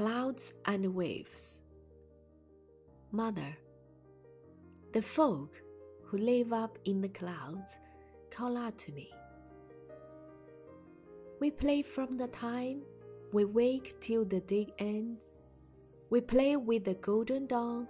Clouds 0.00 0.54
and 0.64 0.94
Waves. 0.94 1.60
Mother, 3.12 3.54
the 4.94 5.02
folk 5.02 5.60
who 6.06 6.16
live 6.16 6.54
up 6.54 6.78
in 6.86 7.02
the 7.02 7.10
clouds 7.10 7.78
call 8.30 8.56
out 8.56 8.78
to 8.78 8.92
me. 8.92 9.10
We 11.38 11.50
play 11.50 11.82
from 11.82 12.16
the 12.16 12.28
time 12.28 12.80
we 13.34 13.44
wake 13.44 14.00
till 14.00 14.24
the 14.24 14.40
day 14.40 14.72
ends. 14.78 15.32
We 16.08 16.22
play 16.22 16.56
with 16.56 16.86
the 16.86 16.94
golden 16.94 17.46
dawn, 17.46 17.86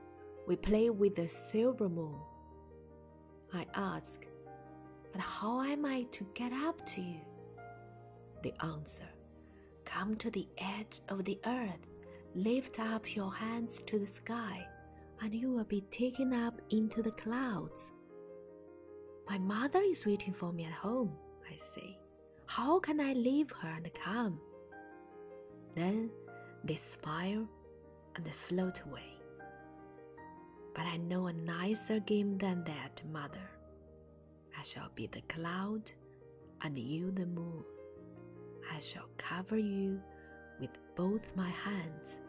we 0.48 0.56
play 0.56 0.90
with 0.90 1.14
the 1.14 1.28
silver 1.28 1.88
moon. 1.88 2.18
I 3.54 3.66
ask, 3.74 4.26
but 5.12 5.20
how 5.20 5.62
am 5.62 5.86
I 5.86 6.08
to 6.10 6.26
get 6.34 6.52
up 6.52 6.84
to 6.86 7.00
you? 7.00 7.20
The 8.42 8.52
answer 8.64 9.06
Come 9.90 10.14
to 10.16 10.30
the 10.30 10.46
edge 10.58 11.00
of 11.08 11.24
the 11.24 11.38
earth, 11.44 11.86
lift 12.34 12.78
up 12.80 13.14
your 13.14 13.32
hands 13.32 13.80
to 13.80 13.98
the 13.98 14.06
sky, 14.06 14.66
and 15.20 15.34
you 15.34 15.50
will 15.50 15.64
be 15.64 15.82
taken 15.90 16.32
up 16.32 16.60
into 16.70 17.02
the 17.02 17.12
clouds. 17.12 17.92
My 19.28 19.38
mother 19.38 19.80
is 19.80 20.06
waiting 20.06 20.32
for 20.32 20.52
me 20.52 20.64
at 20.64 20.72
home, 20.72 21.12
I 21.50 21.56
say. 21.56 21.98
How 22.46 22.80
can 22.80 23.00
I 23.00 23.12
leave 23.12 23.50
her 23.62 23.68
and 23.68 23.92
come? 23.94 24.40
Then 25.74 26.10
they 26.64 26.74
smile 26.74 27.48
and 28.16 28.24
they 28.24 28.30
float 28.30 28.82
away. 28.82 29.14
But 30.74 30.86
I 30.86 30.96
know 30.96 31.26
a 31.26 31.32
nicer 31.32 32.00
game 32.00 32.38
than 32.38 32.64
that, 32.64 33.02
mother. 33.12 33.50
I 34.58 34.62
shall 34.62 34.90
be 34.94 35.06
the 35.06 35.22
cloud 35.22 35.92
and 36.62 36.78
you 36.78 37.10
the 37.10 37.26
moon. 37.26 37.64
I 38.74 38.78
shall 38.78 39.08
cover 39.16 39.58
you 39.58 40.00
both 41.00 41.34
my 41.34 41.48
hands, 41.48 42.20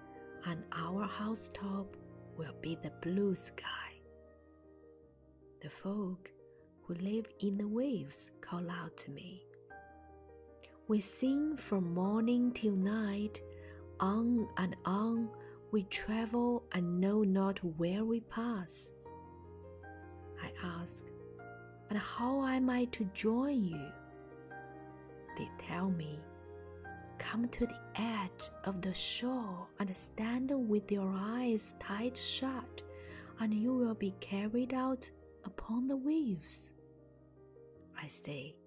and 0.45 0.63
our 0.71 1.05
housetop 1.05 1.97
will 2.37 2.55
be 2.61 2.77
the 2.81 2.91
blue 3.01 3.35
sky. 3.35 3.91
The 5.61 5.69
folk 5.69 6.31
who 6.83 6.93
live 6.93 7.25
in 7.41 7.57
the 7.57 7.67
waves 7.67 8.31
call 8.39 8.71
out 8.71 8.95
to 8.95 9.11
me. 9.11 9.43
We 10.87 11.01
sing 11.01 11.57
from 11.57 11.93
morning 11.93 12.53
till 12.53 12.77
night, 12.77 13.41
on 13.99 14.47
and 14.55 14.77
on 14.85 15.27
we 15.73 15.83
travel 15.83 16.63
and 16.71 17.01
know 17.01 17.23
not 17.23 17.59
where 17.77 18.05
we 18.05 18.21
pass. 18.21 18.89
I 20.41 20.49
ask, 20.79 21.05
but 21.89 21.97
how 21.97 22.47
am 22.47 22.69
I 22.69 22.85
to 22.85 23.03
join 23.13 23.65
you? 23.65 23.87
They 25.37 25.49
tell 25.57 25.89
me, 25.89 26.21
Come 27.31 27.47
to 27.47 27.65
the 27.65 27.79
edge 27.95 28.49
of 28.65 28.81
the 28.81 28.93
shore 28.93 29.65
and 29.79 29.95
stand 29.95 30.51
with 30.51 30.91
your 30.91 31.13
eyes 31.15 31.75
tight 31.79 32.17
shut, 32.17 32.81
and 33.39 33.53
you 33.53 33.73
will 33.73 33.93
be 33.95 34.13
carried 34.19 34.73
out 34.73 35.09
upon 35.45 35.87
the 35.87 35.95
waves. 35.95 36.73
I 37.97 38.09
say, 38.09 38.57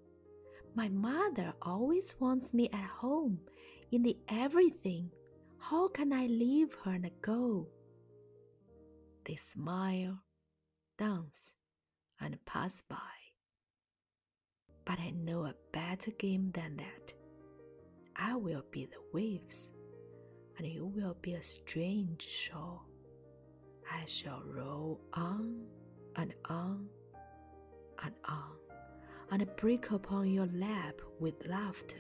My 0.74 0.88
mother 0.88 1.52
always 1.60 2.14
wants 2.18 2.54
me 2.54 2.70
at 2.72 2.88
home 2.88 3.38
in 3.92 4.02
the 4.02 4.16
everything. 4.30 5.10
How 5.58 5.88
can 5.88 6.10
I 6.10 6.24
leave 6.24 6.72
her 6.84 6.92
and 6.92 7.10
go? 7.20 7.68
They 9.26 9.34
smile, 9.34 10.20
dance, 10.96 11.54
and 12.18 12.42
pass 12.46 12.80
by. 12.80 12.96
But 14.86 15.00
I 15.00 15.10
know 15.10 15.44
a 15.44 15.54
better 15.70 16.12
game 16.12 16.50
than 16.54 16.78
that. 16.78 17.12
I 18.16 18.36
will 18.36 18.64
be 18.70 18.86
the 18.86 19.02
waves, 19.12 19.70
and 20.56 20.66
you 20.66 20.86
will 20.86 21.16
be 21.20 21.34
a 21.34 21.42
strange 21.42 22.22
shore. 22.22 22.80
I 23.90 24.04
shall 24.06 24.42
roll 24.46 25.00
on 25.12 25.66
and 26.16 26.32
on 26.48 26.88
and 28.02 28.14
on, 28.26 28.56
and 29.30 29.56
break 29.56 29.90
upon 29.90 30.30
your 30.30 30.46
lap 30.46 31.00
with 31.18 31.46
laughter. 31.46 31.96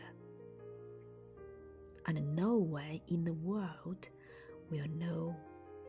And 2.06 2.36
no 2.36 2.56
one 2.58 3.00
in 3.08 3.24
the 3.24 3.34
world 3.34 4.08
will 4.70 4.88
know 4.88 5.36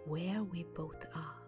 where 0.05 0.43
we 0.43 0.63
both 0.75 1.05
are. 1.13 1.44